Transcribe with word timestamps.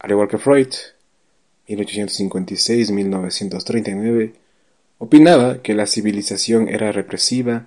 Al 0.00 0.10
igual 0.12 0.28
que 0.28 0.38
Freud, 0.38 0.68
1856-1939, 1.68 4.32
opinaba 4.98 5.62
que 5.62 5.74
la 5.74 5.86
civilización 5.86 6.68
era 6.68 6.90
represiva, 6.90 7.66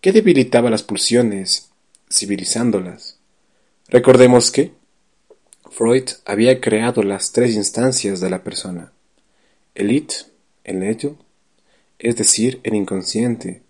que 0.00 0.12
debilitaba 0.12 0.70
las 0.70 0.82
pulsiones, 0.82 1.68
civilizándolas. 2.10 3.18
Recordemos 3.88 4.50
que 4.50 4.72
Freud 5.70 6.08
había 6.24 6.62
creado 6.62 7.02
las 7.02 7.32
tres 7.32 7.54
instancias 7.54 8.20
de 8.20 8.30
la 8.30 8.42
persona, 8.42 8.92
el 9.74 9.92
it, 9.92 10.12
el 10.64 10.82
ello, 10.82 11.16
es 11.98 12.16
decir, 12.16 12.60
el 12.62 12.74
inconsciente, 12.74 13.60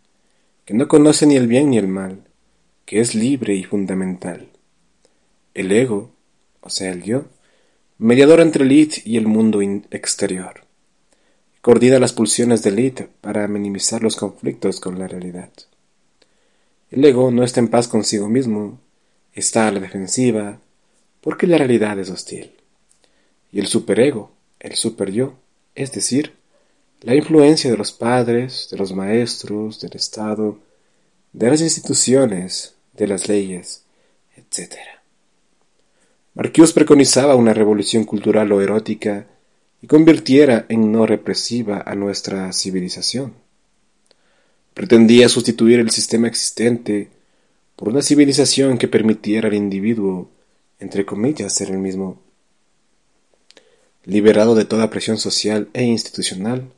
que 0.64 0.74
no 0.74 0.86
conoce 0.86 1.26
ni 1.26 1.34
el 1.34 1.48
bien 1.48 1.70
ni 1.70 1.78
el 1.78 1.88
mal, 1.88 2.22
que 2.86 3.00
es 3.00 3.16
libre 3.16 3.56
y 3.56 3.64
fundamental. 3.64 4.48
El 5.54 5.72
ego, 5.72 6.12
o 6.60 6.70
sea, 6.70 6.92
el 6.92 7.02
yo, 7.02 7.24
mediador 8.00 8.40
entre 8.40 8.64
el 8.64 8.72
id 8.72 8.94
y 9.04 9.18
el 9.18 9.26
mundo 9.26 9.60
exterior. 9.60 10.62
Coordina 11.60 11.98
las 11.98 12.14
pulsiones 12.14 12.62
del 12.62 12.80
id 12.80 13.00
para 13.20 13.46
minimizar 13.46 14.02
los 14.02 14.16
conflictos 14.16 14.80
con 14.80 14.98
la 14.98 15.06
realidad. 15.06 15.50
El 16.90 17.04
ego 17.04 17.30
no 17.30 17.44
está 17.44 17.60
en 17.60 17.68
paz 17.68 17.88
consigo 17.88 18.30
mismo, 18.30 18.80
está 19.34 19.68
a 19.68 19.70
la 19.70 19.80
defensiva, 19.80 20.58
porque 21.20 21.46
la 21.46 21.58
realidad 21.58 21.98
es 21.98 22.08
hostil. 22.08 22.52
Y 23.52 23.60
el 23.60 23.66
superego, 23.66 24.32
el 24.60 24.76
superyo, 24.76 25.34
es 25.74 25.92
decir, 25.92 26.32
la 27.02 27.14
influencia 27.14 27.70
de 27.70 27.76
los 27.76 27.92
padres, 27.92 28.68
de 28.70 28.78
los 28.78 28.94
maestros, 28.94 29.78
del 29.78 29.92
Estado, 29.92 30.58
de 31.34 31.50
las 31.50 31.60
instituciones, 31.60 32.74
de 32.94 33.06
las 33.06 33.28
leyes, 33.28 33.84
etc. 34.36 34.99
Marcuse 36.40 36.72
preconizaba 36.72 37.36
una 37.36 37.52
revolución 37.52 38.04
cultural 38.04 38.50
o 38.50 38.62
erótica 38.62 39.26
y 39.82 39.86
convirtiera 39.86 40.64
en 40.70 40.90
no 40.90 41.04
represiva 41.04 41.82
a 41.84 41.94
nuestra 41.94 42.50
civilización. 42.54 43.34
Pretendía 44.72 45.28
sustituir 45.28 45.80
el 45.80 45.90
sistema 45.90 46.28
existente 46.28 47.10
por 47.76 47.90
una 47.90 48.00
civilización 48.00 48.78
que 48.78 48.88
permitiera 48.88 49.48
al 49.48 49.54
individuo, 49.54 50.30
entre 50.78 51.04
comillas, 51.04 51.52
ser 51.52 51.72
el 51.72 51.76
mismo. 51.76 52.22
Liberado 54.06 54.54
de 54.54 54.64
toda 54.64 54.88
presión 54.88 55.18
social 55.18 55.68
e 55.74 55.82
institucional, 55.82 56.72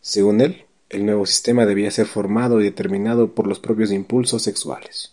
según 0.00 0.40
él, 0.40 0.64
el 0.88 1.04
nuevo 1.04 1.26
sistema 1.26 1.66
debía 1.66 1.90
ser 1.90 2.06
formado 2.06 2.62
y 2.62 2.64
determinado 2.64 3.34
por 3.34 3.46
los 3.46 3.60
propios 3.60 3.92
impulsos 3.92 4.42
sexuales. 4.42 5.12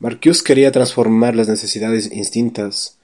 Marcuse 0.00 0.44
quería 0.44 0.70
transformar 0.70 1.34
las 1.34 1.48
necesidades 1.48 2.12
instintas, 2.12 2.98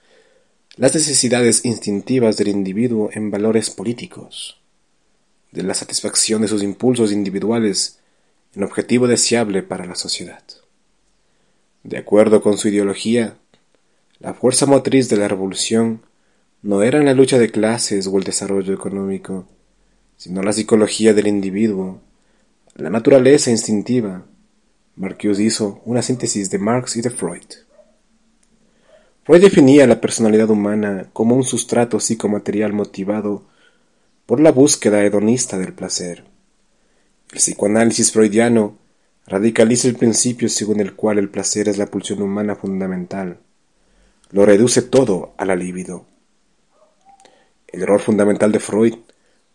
las 0.77 0.95
necesidades 0.95 1.65
instintivas 1.65 2.37
del 2.37 2.47
individuo 2.47 3.11
en 3.13 3.33
valores 3.33 3.69
políticos, 3.69 4.61
de 5.51 5.65
la 5.65 5.75
satisfacción 5.75 6.43
de 6.43 6.49
sus 6.49 6.63
impulsos 6.63 7.11
individuales 7.11 7.99
en 8.55 8.63
objetivo 8.63 9.09
deseable 9.09 9.65
para 9.65 9.87
la 9.87 9.97
sociedad. 9.97 10.45
De 11.83 11.99
acuerdo 11.99 12.43
con 12.43 12.59
su 12.59 12.69
ideología, 12.69 13.39
la 14.21 14.33
fuerza 14.33 14.67
motriz 14.67 15.09
de 15.09 15.17
la 15.17 15.27
revolución 15.27 16.03
no 16.63 16.85
era 16.85 17.03
la 17.03 17.13
lucha 17.13 17.41
de 17.41 17.51
clases 17.51 18.07
o 18.07 18.17
el 18.19 18.25
desarrollo 18.25 18.73
económico, 18.73 19.49
sino 20.17 20.45
la 20.45 20.53
psicología 20.53 21.13
del 21.13 21.27
individuo, 21.27 22.01
la 22.77 22.89
naturaleza 22.89 23.51
instintiva, 23.51 24.25
Marcuse 24.97 25.43
hizo 25.43 25.83
una 25.85 26.03
síntesis 26.03 26.51
de 26.51 26.59
Marx 26.59 26.97
y 26.97 27.01
de 27.03 27.11
Freud. 27.11 27.43
Freud 29.25 29.41
definía 29.41 29.89
la 29.89 30.01
personalidad 30.01 30.49
humana 30.51 31.09
como 31.13 31.35
un 31.35 31.43
sustrato 31.43 31.99
psicomaterial 31.99 32.73
motivado 32.73 33.43
por 34.25 34.39
la 34.39 34.53
búsqueda 34.53 35.03
hedonista 35.03 35.59
del 35.59 35.73
placer. 35.73 36.23
El 37.33 37.39
psicoanálisis 37.39 38.13
freudiano 38.13 38.79
radicaliza 39.27 39.89
el 39.89 39.97
principio 39.97 40.49
según 40.49 40.79
el 40.79 40.95
cual 40.95 41.19
el 41.19 41.29
placer 41.29 41.69
es 41.69 41.77
la 41.77 41.87
pulsión 41.87 42.23
humana 42.23 42.55
fundamental. 42.55 43.39
Lo 44.31 44.47
reduce 44.47 44.81
todo 44.81 45.35
a 45.39 45.45
la 45.45 45.57
libido. 45.57 46.07
El 47.67 47.83
error 47.83 48.01
fundamental 48.01 48.53
de 48.53 48.61
Freud 48.61 48.95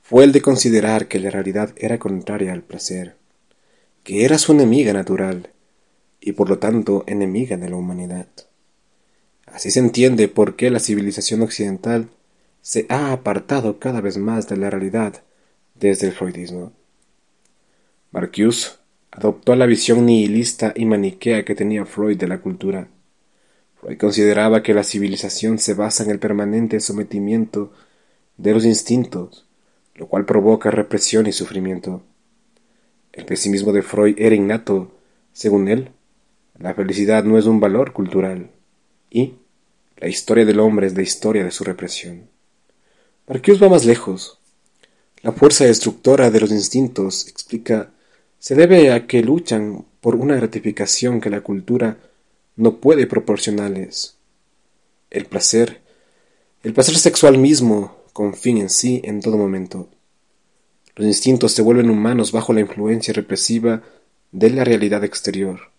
fue 0.02 0.26
el 0.26 0.34
de 0.34 0.42
considerar 0.42 1.08
que 1.08 1.20
la 1.20 1.30
realidad 1.30 1.74
era 1.78 1.98
contraria 1.98 2.52
al 2.52 2.64
placer 2.64 3.16
que 4.10 4.26
era 4.26 4.40
su 4.40 4.54
enemiga 4.54 4.92
natural 4.92 5.52
y 6.20 6.32
por 6.32 6.50
lo 6.50 6.58
tanto 6.58 7.04
enemiga 7.06 7.58
de 7.58 7.70
la 7.70 7.76
humanidad. 7.76 8.26
Así 9.46 9.70
se 9.70 9.82
entiende 9.82 10.28
por 10.28 10.56
qué 10.56 10.72
la 10.72 10.80
civilización 10.80 11.44
occidental 11.44 12.10
se 12.64 12.88
ha 12.90 13.12
apartado 13.12 13.78
cada 13.78 14.02
vez 14.02 14.18
más 14.18 14.50
de 14.50 14.58
la 14.58 14.72
realidad 14.72 15.22
desde 15.76 16.08
el 16.08 16.14
freudismo. 16.14 16.72
Marcuse 18.10 18.72
adoptó 19.12 19.56
la 19.56 19.68
visión 19.68 20.08
nihilista 20.08 20.74
y 20.76 20.86
maniquea 20.86 21.46
que 21.46 21.54
tenía 21.54 21.86
Freud 21.86 22.18
de 22.18 22.28
la 22.28 22.40
cultura. 22.40 22.88
Freud 23.80 24.00
consideraba 24.00 24.64
que 24.64 24.74
la 24.74 24.84
civilización 24.84 25.60
se 25.60 25.76
basa 25.76 26.04
en 26.04 26.10
el 26.10 26.18
permanente 26.18 26.80
sometimiento 26.80 27.72
de 28.38 28.56
los 28.56 28.66
instintos, 28.66 29.46
lo 29.94 30.08
cual 30.08 30.26
provoca 30.26 30.72
represión 30.72 31.28
y 31.28 31.32
sufrimiento. 31.32 32.02
El 33.14 33.26
pesimismo 33.26 33.72
de 33.72 33.82
Freud 33.82 34.16
era 34.18 34.36
innato. 34.36 34.92
Según 35.34 35.68
él, 35.68 35.92
la 36.58 36.74
felicidad 36.74 37.24
no 37.24 37.38
es 37.38 37.46
un 37.46 37.60
valor 37.60 37.94
cultural 37.94 38.52
y 39.10 39.34
La 39.98 40.08
historia 40.08 40.46
del 40.46 40.62
hombre 40.62 40.88
es 40.88 40.96
la 40.96 41.02
historia 41.02 41.44
de 41.44 41.52
su 41.52 41.66
represión. 41.66 42.30
Marcuse 43.28 43.60
va 43.60 43.70
más 43.70 43.84
lejos. 43.84 44.40
La 45.22 45.34
fuerza 45.34 45.66
destructora 45.66 46.32
de 46.32 46.40
los 46.40 46.52
instintos, 46.52 47.28
explica, 47.28 47.92
se 48.40 48.56
debe 48.56 48.94
a 48.94 49.06
que 49.08 49.22
luchan 49.22 49.86
por 50.00 50.16
una 50.16 50.38
gratificación 50.38 51.20
que 51.20 51.30
la 51.30 51.42
cultura 51.42 51.98
no 52.56 52.78
puede 52.78 53.08
proporcionarles. 53.08 54.16
El 55.10 55.26
placer, 55.26 55.82
el 56.64 56.74
placer 56.74 56.96
sexual 56.96 57.38
mismo, 57.38 57.98
con 58.14 58.34
fin 58.34 58.58
en 58.60 58.70
sí 58.70 59.02
en 59.04 59.20
todo 59.20 59.38
momento. 59.38 59.90
Los 61.00 61.08
instintos 61.08 61.54
se 61.54 61.62
vuelven 61.62 61.90
humanos 61.90 62.34
bajo 62.34 62.52
la 62.52 62.60
influencia 62.60 63.14
represiva 63.14 63.84
de 64.34 64.50
la 64.50 64.66
realidad 64.66 65.02
exterior, 65.06 65.72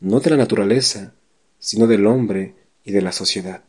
no 0.00 0.20
de 0.20 0.30
la 0.30 0.38
naturaleza, 0.38 1.12
sino 1.58 1.86
del 1.86 2.06
hombre 2.06 2.54
y 2.82 2.92
de 2.92 3.02
la 3.02 3.12
sociedad. 3.12 3.62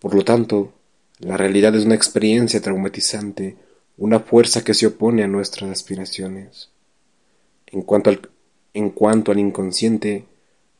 Por 0.00 0.16
lo 0.16 0.24
tanto, 0.24 0.72
la 1.20 1.36
realidad 1.36 1.76
es 1.76 1.84
una 1.84 1.94
experiencia 1.94 2.60
traumatizante, 2.60 3.56
una 3.96 4.18
fuerza 4.18 4.64
que 4.64 4.74
se 4.74 4.88
opone 4.88 5.22
a 5.22 5.28
nuestras 5.28 5.70
aspiraciones. 5.70 6.70
En 7.68 7.82
cuanto 7.82 8.10
al, 8.10 8.28
en 8.74 8.90
cuanto 8.90 9.30
al 9.30 9.38
inconsciente, 9.38 10.24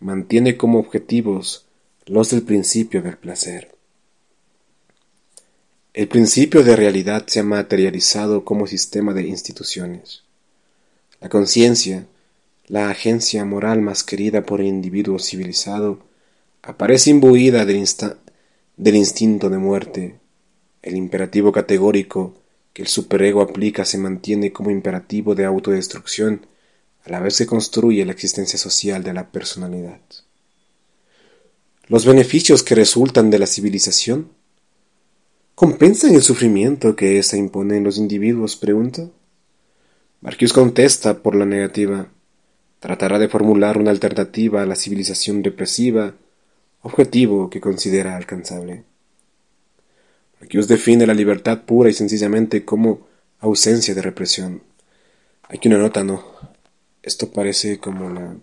mantiene 0.00 0.56
como 0.56 0.81
objetivos 0.81 1.67
los 2.06 2.31
del 2.31 2.43
principio 2.43 3.00
del 3.00 3.17
placer. 3.17 3.78
El 5.99 6.06
principio 6.06 6.62
de 6.62 6.77
realidad 6.77 7.27
se 7.27 7.41
ha 7.41 7.43
materializado 7.43 8.45
como 8.45 8.69
sistema 8.69 9.15
de 9.15 9.27
instituciones. 9.27 10.23
La 11.21 11.29
conciencia, 11.29 12.06
la 12.69 12.89
agencia 12.89 13.45
moral 13.45 13.83
más 13.83 14.05
querida 14.05 14.47
por 14.47 14.61
el 14.61 14.69
individuo 14.69 15.19
civilizado, 15.19 15.99
aparece 16.62 17.11
imbuida 17.11 17.65
del, 17.65 17.79
instinto 18.95 19.50
de 19.50 19.59
muerte. 19.59 20.21
El 20.83 20.95
imperativo 20.95 21.50
categórico 21.50 22.33
que 22.73 22.83
el 22.83 22.87
superego 22.87 23.43
aplica 23.43 23.85
se 23.85 23.99
mantiene 23.99 24.53
como 24.53 24.71
imperativo 24.71 25.35
de 25.35 25.47
autodestrucción 25.47 26.47
a 27.06 27.11
la 27.11 27.19
vez 27.19 27.39
que 27.39 27.47
construye 27.47 28.05
la 28.05 28.12
existencia 28.12 28.56
social 28.56 29.03
de 29.03 29.15
la 29.15 29.33
personalidad. 29.33 29.99
Los 31.89 32.06
beneficios 32.06 32.62
que 32.62 32.77
resultan 32.77 33.31
de 33.31 33.41
la 33.41 33.49
civilización 33.49 34.38
compensan 35.59 36.15
el 36.15 36.23
sufrimiento 36.23 36.95
que 36.95 37.19
ésta 37.19 37.37
impone 37.37 37.79
en 37.79 37.83
los 37.83 37.99
individuos, 37.99 38.55
pregunta. 38.55 39.11
Marcus 40.21 40.53
contesta 40.53 41.21
por 41.21 41.35
la 41.35 41.47
negativa. 41.47 42.07
Tratará 42.79 43.19
de 43.19 43.29
formular 43.29 43.77
una 43.77 43.91
alternativa 43.91 44.63
a 44.63 44.67
la 44.67 44.77
civilización 44.77 45.43
represiva 45.43 46.15
objetivo 46.83 47.51
que 47.51 47.61
considera 47.61 48.17
alcanzable. 48.17 48.85
Marcuse 50.41 50.69
define 50.69 51.09
la 51.09 51.15
libertad 51.15 51.63
pura 51.63 51.91
y 51.91 51.93
sencillamente 51.93 52.65
como 52.65 53.09
ausencia 53.41 53.97
de 53.97 54.03
represión. 54.03 54.63
Aquí 55.43 55.67
una 55.67 55.79
nota, 55.79 56.05
¿no? 56.05 56.23
Esto 57.03 57.33
parece 57.33 57.79
como 57.79 58.11
la... 58.11 58.37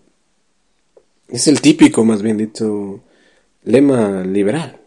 Es 1.28 1.48
el 1.48 1.62
típico, 1.62 2.04
más 2.04 2.20
bien 2.20 2.36
dicho, 2.36 3.00
lema 3.64 4.22
liberal. 4.22 4.82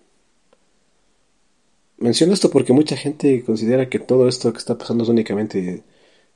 Menciono 2.00 2.34
esto 2.34 2.50
porque 2.50 2.74
mucha 2.74 2.96
gente 2.96 3.44
considera 3.44 3.90
que 3.90 4.00
todo 4.00 4.28
esto 4.28 4.52
que 4.52 4.60
está 4.60 4.78
pasando 4.78 5.04
es 5.04 5.10
únicamente 5.10 5.84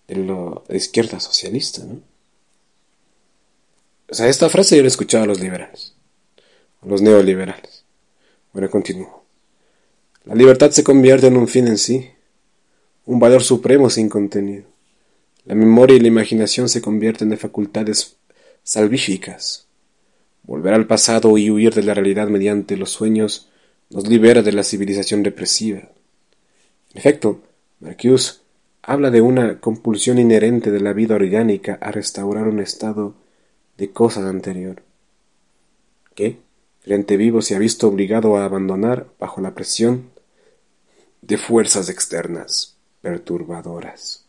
de, 0.08 0.16
la 0.16 0.62
izquierda 0.76 1.20
socialista, 1.20 1.84
¿no? 1.84 2.02
O 4.10 4.14
sea, 4.14 4.28
esta 4.28 4.50
frase 4.50 4.76
yo 4.76 4.84
la 4.84 4.88
he 4.88 4.90
escuchado 4.90 5.24
a 5.24 5.28
los 5.28 5.40
liberales 5.40 5.94
los 6.86 7.02
neoliberales. 7.02 7.84
Bueno, 8.52 8.70
continúo. 8.70 9.24
La 10.26 10.36
libertad 10.36 10.72
se 10.72 10.84
convierte 10.84 11.28
en 11.28 11.38
un 11.38 11.48
fin 11.48 11.68
en 11.68 11.78
sí, 11.78 12.10
un 13.06 13.20
valor 13.20 13.44
supremo 13.44 13.90
sin 13.90 14.10
contenido. 14.10 14.64
La 15.46 15.56
memoria 15.56 15.98
y 15.98 16.00
la 16.00 16.08
imaginación 16.08 16.70
se 16.70 16.82
convierten 16.82 17.32
en 17.32 17.38
facultades 17.38 18.16
salvíficas. 18.64 19.66
Volver 20.44 20.74
al 20.74 20.88
pasado 20.88 21.38
y 21.38 21.50
huir 21.50 21.74
de 21.74 21.84
la 21.84 21.94
realidad 21.94 22.28
mediante 22.28 22.78
los 22.78 22.92
sueños 22.92 23.50
nos 23.94 24.08
libera 24.08 24.42
de 24.42 24.52
la 24.52 24.64
civilización 24.64 25.24
represiva. 25.24 25.80
En 25.80 26.98
efecto, 26.98 27.42
Marcuse 27.80 28.40
habla 28.82 29.12
de 29.12 29.22
una 29.22 29.60
compulsión 29.60 30.18
inherente 30.18 30.72
de 30.72 30.80
la 30.80 30.94
vida 30.94 31.16
orgánica 31.16 31.78
a 31.80 31.92
restaurar 31.92 32.48
un 32.48 32.60
estado 32.60 33.14
de 33.78 33.92
cosas 33.92 34.26
anterior. 34.26 34.82
¿Qué? 36.16 36.40
El 36.84 36.94
ente 36.94 37.18
vivo 37.18 37.42
se 37.42 37.56
ha 37.56 37.60
visto 37.60 37.88
obligado 37.88 38.36
a 38.36 38.46
abandonar 38.46 39.08
bajo 39.20 39.42
la 39.42 39.54
presión 39.54 40.10
de 41.22 41.38
fuerzas 41.38 41.88
externas 41.88 42.76
perturbadoras. 43.02 44.26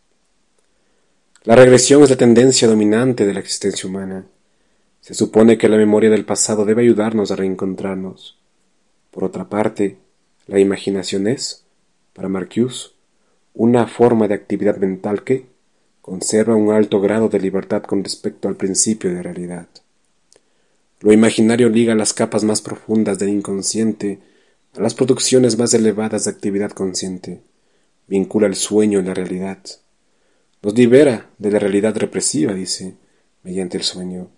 La 1.43 1.57
regresión 1.57 2.03
es 2.03 2.11
la 2.11 2.17
tendencia 2.17 2.69
dominante 2.69 3.27
de 3.27 3.33
la 3.33 3.41
existencia 3.41 3.89
humana. 3.89 4.27
Se 5.01 5.15
supone 5.15 5.59
que 5.59 5.69
la 5.69 5.77
memoria 5.77 6.11
del 6.11 6.25
pasado 6.25 6.65
debe 6.65 6.83
ayudarnos 6.83 7.31
a 7.31 7.37
reencontrarnos. 7.37 8.39
Por 9.15 9.23
otra 9.23 9.49
parte, 9.49 9.97
la 10.49 10.59
imaginación 10.59 11.29
es, 11.29 11.63
para 12.15 12.29
Marcuse, 12.29 12.91
una 13.55 13.87
forma 13.87 14.27
de 14.27 14.35
actividad 14.35 14.77
mental 14.79 15.23
que 15.23 15.47
conserva 16.01 16.57
un 16.57 16.73
alto 16.73 17.01
grado 17.01 17.29
de 17.29 17.39
libertad 17.39 17.85
con 17.85 18.03
respecto 18.03 18.49
al 18.49 18.57
principio 18.57 19.15
de 19.15 19.23
realidad. 19.23 19.69
Lo 20.99 21.13
imaginario 21.13 21.69
liga 21.69 21.95
las 21.95 22.13
capas 22.13 22.43
más 22.43 22.61
profundas 22.61 23.21
del 23.21 23.29
inconsciente 23.29 24.19
a 24.77 24.81
las 24.81 24.95
producciones 24.95 25.57
más 25.59 25.73
elevadas 25.75 26.25
de 26.25 26.33
actividad 26.33 26.73
consciente, 26.73 27.41
vincula 28.09 28.49
el 28.49 28.57
sueño 28.57 28.99
en 28.99 29.07
la 29.07 29.15
realidad. 29.15 29.59
Nos 30.61 30.75
libera 30.75 31.31
de 31.39 31.53
la 31.53 31.61
realidad 31.61 31.97
represiva, 31.97 32.53
dice, 32.53 32.97
mediante 33.45 33.77
el 33.77 33.85
sueño. 33.85 34.29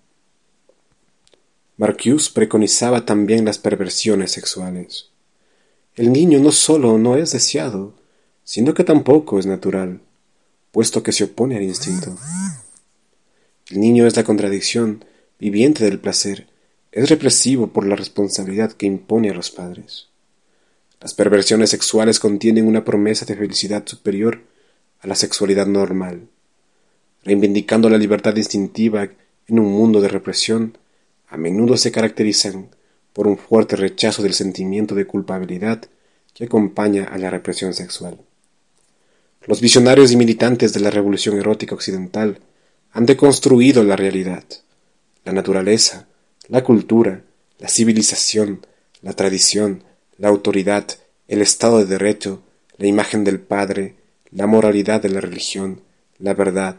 Marcuse 1.79 2.31
preconizaba 2.33 3.05
también 3.05 3.45
las 3.45 3.59
perversiones 3.59 4.33
sexuales. 4.33 5.11
El 5.95 6.13
niño 6.13 6.39
no 6.39 6.53
solo 6.53 6.97
no 6.97 7.17
es 7.17 7.33
deseado, 7.33 7.95
sino 8.45 8.73
que 8.75 8.85
tampoco 8.85 9.39
es 9.39 9.47
natural, 9.47 10.01
puesto 10.73 11.03
que 11.03 11.13
se 11.13 11.25
opone 11.25 11.57
al 11.57 11.63
instinto. 11.63 12.17
El 13.69 13.81
niño 13.81 14.07
es 14.07 14.17
la 14.17 14.25
contradicción 14.25 15.05
viviente 15.39 15.85
del 15.85 15.99
placer, 15.99 16.47
es 16.93 17.11
represivo 17.11 17.67
por 17.67 17.87
la 17.87 17.97
responsabilidad 17.97 18.73
que 18.73 18.87
impone 18.87 19.31
a 19.31 19.35
los 19.35 19.51
padres. 19.51 20.09
Las 21.01 21.13
perversiones 21.13 21.71
sexuales 21.71 22.19
contienen 22.19 22.67
una 22.67 22.85
promesa 22.85 23.27
de 23.27 23.37
felicidad 23.37 23.87
superior 23.87 24.45
a 25.01 25.07
la 25.07 25.15
sexualidad 25.15 25.67
normal. 25.67 26.29
Reivindicando 27.23 27.91
la 27.91 27.99
libertad 27.99 28.35
instintiva 28.37 29.11
en 29.47 29.59
un 29.59 29.71
mundo 29.73 30.01
de 30.01 30.09
represión, 30.09 30.79
a 31.29 31.37
menudo 31.37 31.77
se 31.77 31.93
caracterizan 31.93 32.71
por 33.13 33.27
un 33.27 33.39
fuerte 33.39 33.77
rechazo 33.77 34.23
del 34.23 34.35
sentimiento 34.35 34.95
de 34.95 35.07
culpabilidad 35.07 35.85
que 36.35 36.45
acompaña 36.45 37.05
a 37.05 37.19
la 37.19 37.31
represión 37.31 37.73
sexual. 37.73 38.19
Los 39.47 39.61
visionarios 39.61 40.13
y 40.13 40.17
militantes 40.17 40.73
de 40.73 40.81
la 40.81 40.91
revolución 40.91 41.39
erótica 41.39 41.75
occidental 41.75 42.41
han 42.93 43.07
deconstruido 43.07 43.85
la 43.85 43.97
realidad, 43.97 44.45
la 45.25 45.33
naturaleza, 45.33 46.07
la 46.49 46.63
cultura, 46.63 47.23
la 47.59 47.69
civilización, 47.69 48.67
la 49.03 49.13
tradición, 49.13 49.85
la 50.19 50.29
autoridad, 50.29 50.87
el 51.29 51.43
Estado 51.43 51.79
de 51.79 51.87
Derecho, 51.87 52.43
la 52.77 52.87
imagen 52.87 53.25
del 53.25 53.41
Padre, 53.41 53.95
la 54.31 54.47
moralidad 54.47 55.01
de 55.01 55.09
la 55.09 55.21
religión, 55.21 55.81
la 56.19 56.35
verdad, 56.35 56.77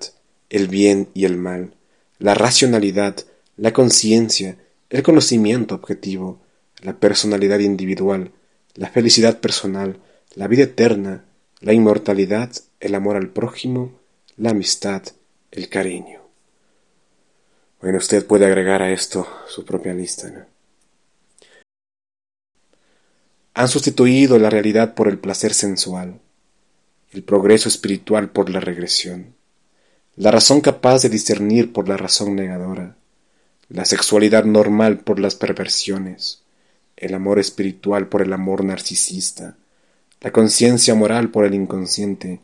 el 0.50 0.68
bien 0.68 1.10
y 1.14 1.26
el 1.26 1.38
mal, 1.38 1.74
la 2.20 2.34
racionalidad, 2.34 3.16
la 3.58 3.74
conciencia, 3.74 4.58
el 4.90 5.04
conocimiento 5.04 5.76
objetivo, 5.76 6.40
la 6.82 6.94
personalidad 7.00 7.60
individual, 7.60 8.32
la 8.76 8.90
felicidad 8.90 9.40
personal, 9.40 10.00
la 10.36 10.48
vida 10.48 10.64
eterna, 10.64 11.26
la 11.60 11.74
inmortalidad, 11.74 12.52
el 12.80 12.94
amor 12.94 13.16
al 13.16 13.30
prójimo, 13.30 14.00
la 14.38 14.52
amistad, 14.52 15.02
el 15.52 15.70
cariño. 15.70 16.22
Bueno, 17.82 17.98
usted 17.98 18.26
puede 18.26 18.46
agregar 18.46 18.84
a 18.84 18.92
esto 18.92 19.28
su 19.48 19.66
propia 19.66 19.94
lista. 19.94 20.48
Han 23.56 23.68
sustituido 23.68 24.38
la 24.38 24.52
realidad 24.52 24.94
por 24.94 25.08
el 25.08 25.18
placer 25.18 25.56
sensual, 25.56 26.20
el 27.12 27.24
progreso 27.24 27.70
espiritual 27.70 28.30
por 28.30 28.52
la 28.52 28.60
regresión, 28.60 29.34
la 30.16 30.30
razón 30.30 30.62
capaz 30.62 31.02
de 31.02 31.10
discernir 31.10 31.74
por 31.74 31.90
la 31.90 31.98
razón 31.98 32.36
negadora, 32.36 32.96
la 33.70 33.84
sexualidad 33.84 34.46
normal 34.46 35.00
por 35.00 35.20
las 35.20 35.36
perversiones, 35.36 36.44
el 36.96 37.14
amor 37.14 37.38
espiritual 37.38 38.08
por 38.08 38.22
el 38.22 38.32
amor 38.32 38.64
narcisista, 38.64 39.58
la 40.22 40.32
conciencia 40.32 40.96
moral 40.96 41.32
por 41.32 41.44
el 41.44 41.54
inconsciente, 41.54 42.40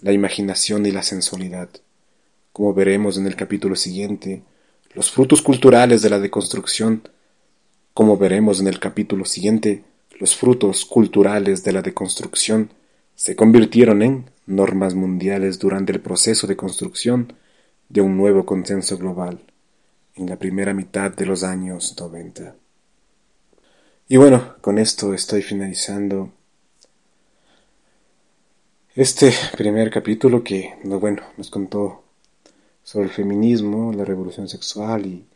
la 0.00 0.12
imaginación 0.12 0.84
y 0.84 0.90
la 0.90 1.02
sensualidad. 1.02 1.70
Como 2.52 2.74
veremos 2.74 3.16
en 3.16 3.26
el 3.26 3.36
capítulo 3.36 3.74
siguiente, 3.74 4.42
los 4.94 5.10
frutos 5.10 5.40
culturales 5.40 6.02
de 6.02 6.10
la 6.10 6.18
deconstrucción 6.18 7.08
Como 7.94 8.18
veremos 8.18 8.60
en 8.60 8.66
el 8.66 8.78
capítulo 8.78 9.24
siguiente, 9.24 9.82
los 10.20 10.36
frutos 10.36 10.84
culturales 10.84 11.64
de 11.64 11.72
la 11.72 11.80
deconstrucción 11.80 12.70
se 13.14 13.34
convirtieron 13.34 14.02
en 14.02 14.30
normas 14.44 14.94
mundiales 14.94 15.58
durante 15.58 15.92
el 15.92 16.00
proceso 16.00 16.46
de 16.46 16.56
construcción 16.56 17.32
de 17.88 18.02
un 18.02 18.18
nuevo 18.18 18.44
consenso 18.44 18.98
global 18.98 19.40
en 20.16 20.28
la 20.28 20.36
primera 20.36 20.72
mitad 20.72 21.10
de 21.10 21.26
los 21.26 21.42
años 21.42 21.94
90. 21.98 22.56
Y 24.08 24.16
bueno, 24.16 24.54
con 24.60 24.78
esto 24.78 25.12
estoy 25.12 25.42
finalizando 25.42 26.32
este 28.94 29.30
primer 29.56 29.90
capítulo 29.90 30.42
que, 30.42 30.74
bueno, 30.84 31.22
nos 31.36 31.50
contó 31.50 32.02
sobre 32.82 33.06
el 33.06 33.12
feminismo, 33.12 33.92
la 33.92 34.04
revolución 34.04 34.48
sexual 34.48 35.04
y 35.04 35.26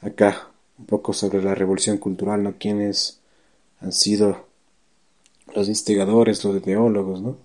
acá 0.00 0.48
un 0.78 0.86
poco 0.86 1.12
sobre 1.12 1.42
la 1.42 1.54
revolución 1.54 1.98
cultural, 1.98 2.42
¿no? 2.42 2.54
Quienes 2.58 3.20
han 3.80 3.92
sido 3.92 4.46
los 5.54 5.68
instigadores, 5.68 6.42
los 6.44 6.62
ideólogos, 6.62 7.20
¿no? 7.20 7.36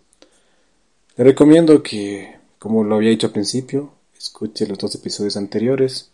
Le 1.17 1.23
recomiendo 1.25 1.83
que, 1.83 2.37
como 2.57 2.83
lo 2.83 2.95
había 2.95 3.09
dicho 3.09 3.27
al 3.27 3.33
principio, 3.33 3.91
escuche 4.17 4.65
los 4.65 4.77
dos 4.77 4.95
episodios 4.95 5.35
anteriores 5.35 6.12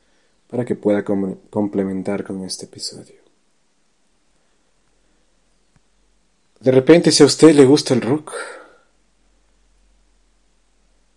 para 0.50 0.66
que 0.66 0.76
pueda 0.76 1.04
complementar 1.04 2.24
con 2.24 2.44
este 2.44 2.66
episodio. 2.66 3.20
De 6.60 6.72
repente, 6.72 7.12
si 7.12 7.24
a 7.24 7.28
usted 7.28 7.54
le 7.54 7.66
gusta 7.66 7.94
el 7.94 8.02
rock, 8.02 8.34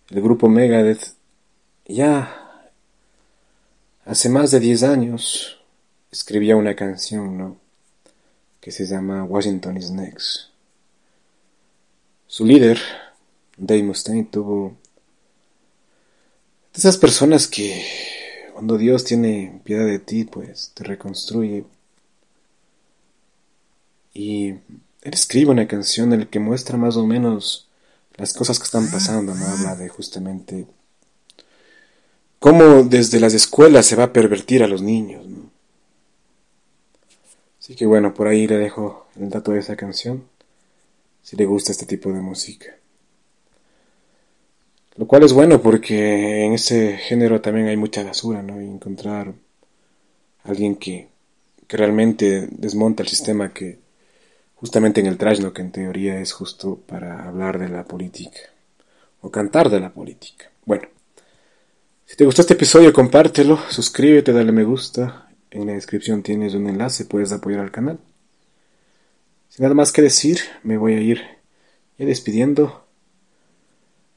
el 0.09 0.21
grupo 0.21 0.47
Megadeth 0.47 1.15
ya 1.85 2.71
hace 4.05 4.29
más 4.29 4.51
de 4.51 4.59
10 4.59 4.83
años 4.83 5.59
escribía 6.11 6.55
una 6.55 6.75
canción, 6.75 7.37
¿no? 7.37 7.57
Que 8.61 8.71
se 8.71 8.85
llama 8.85 9.23
Washington 9.23 9.77
is 9.77 9.89
Next. 9.89 10.49
Su 12.27 12.45
líder, 12.45 12.79
Dave 13.57 13.83
Mustaine, 13.83 14.25
tuvo 14.25 14.77
de 16.71 16.79
esas 16.79 16.97
personas 16.97 17.47
que 17.47 18.12
cuando 18.53 18.77
Dios 18.77 19.03
tiene 19.03 19.61
piedad 19.63 19.85
de 19.85 19.99
ti, 19.99 20.23
pues 20.25 20.71
te 20.73 20.83
reconstruye. 20.83 21.65
Y 24.13 24.49
él 24.49 25.13
escribe 25.13 25.51
una 25.51 25.67
canción 25.67 26.13
en 26.13 26.21
la 26.21 26.25
que 26.27 26.39
muestra 26.39 26.77
más 26.77 26.95
o 26.95 27.05
menos 27.05 27.67
las 28.15 28.33
cosas 28.33 28.59
que 28.59 28.65
están 28.65 28.89
pasando, 28.91 29.33
¿no? 29.33 29.45
Habla 29.45 29.75
de 29.75 29.89
justamente 29.89 30.67
cómo 32.39 32.83
desde 32.83 33.19
las 33.19 33.33
escuelas 33.33 33.85
se 33.85 33.95
va 33.95 34.05
a 34.05 34.13
pervertir 34.13 34.63
a 34.63 34.67
los 34.67 34.81
niños, 34.81 35.25
¿no? 35.27 35.49
Así 37.59 37.75
que 37.75 37.85
bueno, 37.85 38.13
por 38.13 38.27
ahí 38.27 38.45
le 38.45 38.57
dejo 38.57 39.07
el 39.15 39.29
dato 39.29 39.53
de 39.53 39.59
esa 39.59 39.77
canción, 39.77 40.25
si 41.21 41.37
le 41.37 41.45
gusta 41.45 41.71
este 41.71 41.85
tipo 41.85 42.11
de 42.11 42.19
música. 42.19 42.75
Lo 44.95 45.07
cual 45.07 45.23
es 45.23 45.33
bueno 45.33 45.61
porque 45.61 46.45
en 46.45 46.53
ese 46.53 46.97
género 46.97 47.41
también 47.41 47.67
hay 47.67 47.77
mucha 47.77 48.03
basura, 48.03 48.43
¿no? 48.43 48.61
Y 48.61 48.65
encontrar 48.65 49.33
alguien 50.43 50.75
que, 50.75 51.07
que 51.67 51.77
realmente 51.77 52.47
desmonta 52.51 53.03
el 53.03 53.09
sistema 53.09 53.53
que 53.53 53.79
justamente 54.55 55.01
en 55.01 55.07
el 55.07 55.17
trash. 55.17 55.41
Que 55.51 55.61
en 55.61 55.71
teoría 55.71 56.19
es 56.19 56.31
justo 56.31 56.79
para 56.85 57.27
hablar 57.27 57.59
de 57.59 57.69
la 57.69 57.85
política 57.85 58.39
o 59.21 59.31
cantar 59.31 59.69
de 59.69 59.79
la 59.79 59.91
política. 59.91 60.51
Bueno, 60.65 60.87
si 62.05 62.15
te 62.15 62.25
gustó 62.25 62.41
este 62.41 62.53
episodio, 62.53 62.93
compártelo, 62.93 63.57
suscríbete, 63.69 64.33
dale 64.33 64.51
me 64.51 64.63
gusta. 64.63 65.29
En 65.49 65.67
la 65.67 65.73
descripción 65.73 66.21
tienes 66.21 66.53
un 66.53 66.67
enlace, 66.67 67.05
puedes 67.05 67.31
apoyar 67.31 67.61
al 67.61 67.71
canal. 67.71 67.99
Sin 69.49 69.63
nada 69.63 69.75
más 69.75 69.91
que 69.91 70.01
decir, 70.01 70.39
me 70.63 70.77
voy 70.77 70.93
a 70.93 70.99
ir 70.99 71.21
ya 71.97 72.05
despidiendo. 72.05 72.82